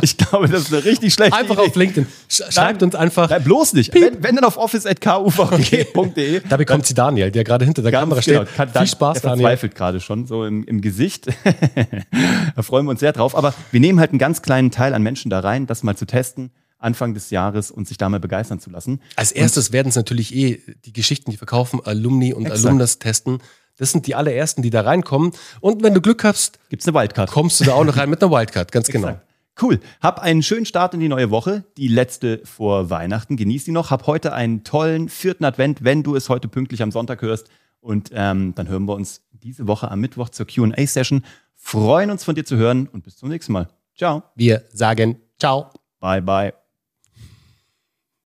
ich 0.04 0.16
glaube, 0.18 0.48
das 0.48 0.62
ist 0.64 0.74
eine 0.74 0.86
richtig 0.86 1.16
schlechte 1.16 1.36
Einfach 1.36 1.56
Idee. 1.58 1.68
auf 1.68 1.76
LinkedIn. 1.76 2.08
Sch 2.30 2.44
schreibt 2.52 2.84
uns 2.84 2.94
einfach. 2.94 3.28
Nein, 3.32 3.44
bloß 3.44 3.74
nicht. 3.74 3.92
Wenn, 3.92 4.22
wenn 4.22 4.36
dann 4.36 4.46
auf 4.46 4.56
office.kuvg.de. 4.58 6.42
Da 6.48 6.58
bekommt 6.58 6.86
sie 6.86 6.94
Daniel, 6.94 7.32
der 7.32 7.44
gerade 7.44 7.66
hinter 7.66 7.82
der 7.82 7.92
Kamera 7.92 8.20
genau. 8.20 8.44
steht. 8.44 8.56
Kann- 8.56 8.70
Viel 8.70 8.86
Spaß, 8.88 9.22
der 9.22 9.32
Daniel. 9.32 9.48
verzweifelt 9.48 9.74
gerade 9.74 10.00
schon 10.00 10.28
so 10.28 10.46
im, 10.46 10.64
im 10.66 10.82
Gesicht. 10.82 11.26
da 12.56 12.62
freuen 12.62 12.86
wir 12.86 12.92
uns 12.92 13.00
sehr 13.00 13.12
drauf. 13.12 13.36
Aber 13.36 13.56
wir 13.72 13.80
nehmen 13.80 14.00
halt 14.00 14.12
einen 14.12 14.20
ganz 14.20 14.44
kleinen 14.44 14.70
Teil 14.70 14.94
an 14.94 15.02
Menschen 15.02 15.32
da 15.32 15.40
rein, 15.40 15.66
das 15.66 15.82
mal 15.82 15.96
zu 15.98 16.06
testen, 16.06 16.52
Anfang 16.78 17.16
des 17.16 17.32
Jahres 17.32 17.72
und 17.72 17.88
sich 17.88 17.98
da 17.98 18.10
mal 18.10 18.20
begeistern 18.20 18.60
zu 18.60 18.70
lassen. 18.70 19.02
Als 19.16 19.32
erstes 19.32 19.72
werden 19.72 19.90
es 19.90 19.96
natürlich 19.96 20.36
eh 20.36 20.62
die 20.86 20.94
Geschichten, 20.94 21.32
die 21.32 21.38
verkaufen, 21.38 21.80
Alumni 21.84 22.32
und 22.32 22.46
Exakt. 22.46 22.66
Alumnas 22.66 23.00
testen. 23.00 23.40
Das 23.78 23.92
sind 23.92 24.08
die 24.08 24.16
allerersten, 24.16 24.62
die 24.62 24.70
da 24.70 24.82
reinkommen. 24.82 25.32
Und 25.60 25.84
wenn 25.84 25.94
du 25.94 26.02
Glück 26.02 26.24
hast, 26.24 26.60
Gibt's 26.70 26.88
eine 26.88 26.98
Wildcard? 26.98 27.30
kommst 27.30 27.60
du 27.60 27.66
da 27.66 27.74
auch 27.74 27.84
noch 27.84 27.98
rein 27.98 28.10
mit 28.10 28.22
einer 28.24 28.32
Wildcard. 28.32 28.72
Ganz 28.72 28.88
genau. 28.92 29.10
Exakt. 29.10 29.26
Cool. 29.62 29.80
Hab 30.02 30.22
einen 30.22 30.44
schönen 30.44 30.66
Start 30.66 30.94
in 30.94 31.00
die 31.00 31.08
neue 31.08 31.30
Woche. 31.30 31.64
Die 31.78 31.88
letzte 31.88 32.42
vor 32.44 32.90
Weihnachten. 32.90 33.38
Genieß 33.38 33.64
die 33.66 33.72
noch. 33.72 33.90
Hab 33.90 34.06
heute 34.08 34.34
einen 34.34 34.64
tollen 34.64 35.08
vierten 35.08 35.46
Advent, 35.46 35.84
wenn 35.84 36.04
du 36.04 36.16
es 36.16 36.28
heute 36.28 36.48
pünktlich 36.50 36.82
am 36.82 36.92
Sonntag 36.92 37.22
hörst. 37.22 37.48
Und 37.80 38.10
ähm, 38.14 38.54
dann 38.56 38.68
hören 38.68 38.86
wir 38.86 38.96
uns 38.96 39.22
diese 39.32 39.68
Woche 39.68 39.90
am 39.92 40.02
Mittwoch 40.02 40.30
zur 40.30 40.46
QA-Session. 40.48 41.24
Freuen 41.54 42.12
uns 42.12 42.24
von 42.24 42.36
dir 42.36 42.44
zu 42.44 42.58
hören 42.58 42.88
und 42.92 43.04
bis 43.04 43.16
zum 43.16 43.30
nächsten 43.30 43.54
Mal. 43.54 43.70
Ciao. 43.96 44.24
Wir 44.36 44.64
sagen 44.74 45.22
Ciao. 45.40 45.70
Bye, 46.00 46.22
bye. 46.22 46.65